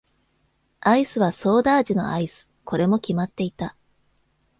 [0.79, 2.49] アイスはソーダ味のアイス。
[2.65, 3.75] これも決まっていた。